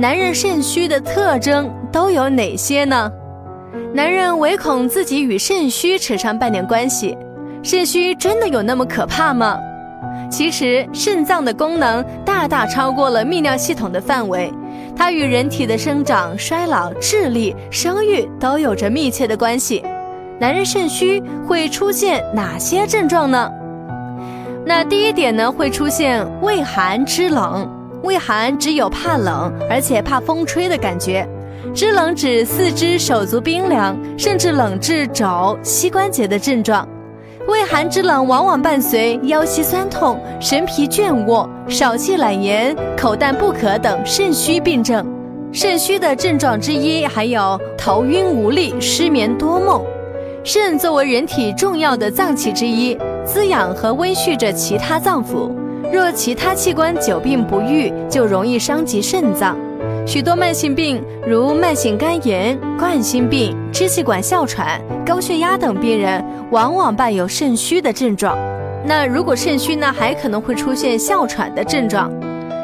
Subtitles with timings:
[0.00, 3.10] 男人肾虚的特征都有哪些呢？
[3.92, 7.18] 男人唯恐自己与肾虚扯上半点关系，
[7.64, 9.58] 肾虚真的有那么可怕吗？
[10.30, 14.52] 其实肾脏的功能大大超过了泌尿系统的范围，
[14.94, 19.84] 它与人体的生长、衰老、智力、生育都有着密切的关系。
[20.38, 23.50] 男人肾虚会出现哪些症状呢？
[24.64, 27.68] 那第一点呢，会出现畏寒肢冷。
[28.02, 31.26] 畏寒只有怕冷，而且怕风吹的感觉；
[31.74, 36.88] 肢冷指四肢手足冰凉，甚至冷至肘、膝关节的症状。
[37.48, 45.04] 畏寒肢冷往往伴随腰膝酸痛、神疲倦卧、少气懒言、口淡不渴等肾虚病症。
[45.50, 49.82] 肾虚的症状之一还有头晕无力、失眠多梦。
[50.44, 55.50] 肾作为人体重要的脏器之一，滋养和温煦着其他脏腑。
[55.92, 59.56] 若其他器官久病不愈，就容易伤及肾脏。
[60.06, 68.36] 许多慢性病，如慢性肝炎、冠心病、支气管哮喘、高血压等病人，往往伴有肾虚的症状。
[68.84, 72.10] 那如果肾虚呢，还可能会出现哮喘的症状。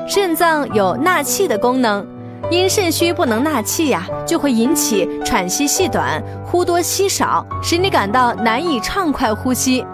[0.06, 2.06] 肾脏有纳气的功能，
[2.50, 9.84] 因肾虚不能纳气呀，就会引起喘息细短、呼多吸少，使你感到难以畅快呼吸。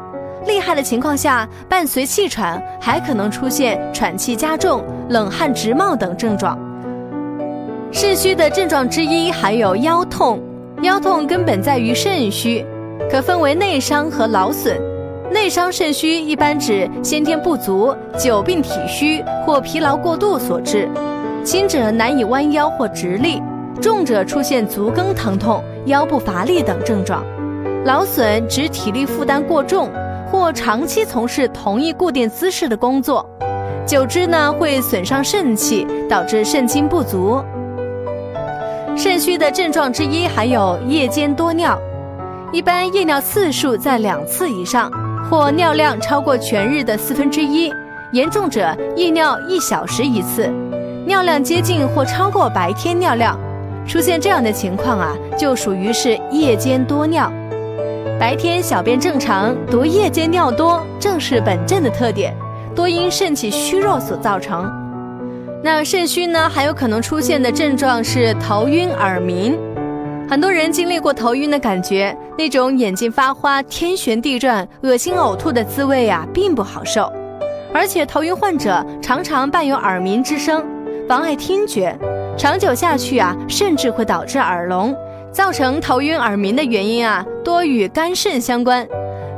[0.46, 6.58] 厉害的情况下，伴随气喘，还可能出现喘气加重、冷汗直冒等症状。
[7.92, 10.40] 肾虚的症状之一还有腰痛，
[10.82, 12.64] 腰痛根本在于肾虚，
[13.10, 14.80] 可分为内伤和劳损。
[15.30, 20.88] 内伤肾虚一般指先天不足、久病体虚或疲劳过度所致，
[21.44, 23.42] 轻者难以弯腰或直立，
[23.80, 27.22] 重者出现足跟疼痛、腰部乏力等症状。
[27.84, 29.88] 劳损指体力负担过重。
[30.30, 33.28] 或长期从事同一固定姿势的工作，
[33.84, 37.42] 久之呢会损伤肾气，导致肾精不足。
[38.96, 41.76] 肾虚的症状之一还有夜间多尿，
[42.52, 44.90] 一般夜尿次数在两次以上，
[45.28, 47.72] 或尿量超过全日的四分之一，
[48.12, 50.46] 严重者夜尿一小时一次，
[51.06, 53.38] 尿量接近或超过白天尿量。
[53.86, 57.32] 出现这样的情况啊，就属于是夜间多尿。
[58.20, 62.36] 白天小便正常，独夜间尿多，正是本症的特点，
[62.76, 64.70] 多因肾气虚弱所造成。
[65.64, 69.58] 那肾虚呢，还有可能出现的症状是头晕耳鸣。
[70.28, 77.10] 很多人经历过头晕的感觉，那种眼睛发花、天旋地转、恶心呕吐的滋味啊，并不好受。
[77.72, 80.62] 而且头晕患者常常伴有耳鸣之声，
[81.08, 81.98] 妨碍听觉，
[82.36, 84.94] 长久下去啊，甚至会导致耳聋。
[85.32, 88.86] 造成头晕耳鸣的原因啊，多与肝肾相关。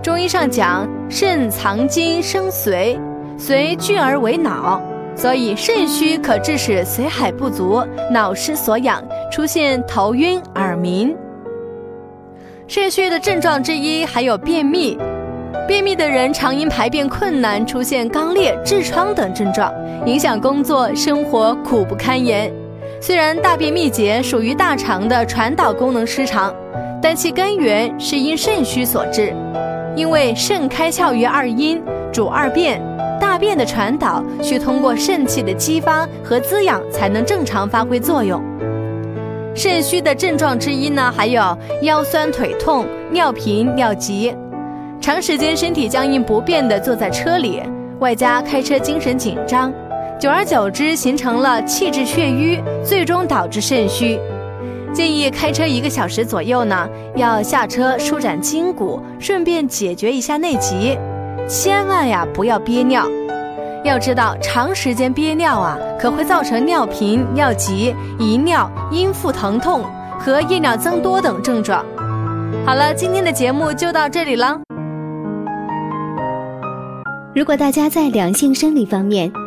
[0.02, 2.98] 中医上讲，肾藏精生髓，
[3.38, 4.80] 髓聚而为脑，
[5.14, 11.14] 所以肾虚可致使髓海不足，脑失所养，出现头晕耳鸣。
[12.66, 14.96] 肾虚的症状之一还有便秘，
[15.68, 19.70] 便秘的人常因排便困难，出现肛裂、痔疮等症状，
[20.06, 22.50] 影响工作生活，苦不堪言。
[23.02, 26.54] 虽然大便秘结属于大肠的传导功能失常，
[27.02, 29.34] 但其根源是因肾虚所致。
[29.96, 32.80] 因为肾开窍于二阴，主二便，
[33.20, 38.40] 大便的传导需通过肾气的激发和滋养才能正常发挥作用。
[39.52, 44.32] 肾虚的症状之一呢，还有腰酸腿痛、尿频尿急，
[45.00, 47.60] 长时间身体僵硬不便地坐在车里，
[47.98, 49.72] 外加开车精神紧张。
[50.22, 54.16] 久而久之，形成了气滞血瘀，最终导致肾虚。
[54.92, 60.96] 建议开车一个小时左右呢，要下车舒展筋骨，顺便解决一下内急。
[61.48, 63.04] 千万呀，不要憋尿。
[63.82, 69.84] 要知道，长时间憋尿啊，可会造成尿频、尿急、遗尿、阴腹疼痛
[70.20, 71.84] 和夜尿增多等症状。
[72.64, 74.60] 好了，今天的节目就到这里了。
[77.34, 79.32] 如果大家在两性生理方面，